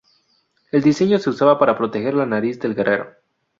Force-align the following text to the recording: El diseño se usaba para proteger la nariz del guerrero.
El 0.71 0.81
diseño 0.81 1.19
se 1.19 1.29
usaba 1.29 1.59
para 1.59 1.77
proteger 1.77 2.15
la 2.15 2.25
nariz 2.25 2.59
del 2.59 2.73
guerrero. 2.73 3.11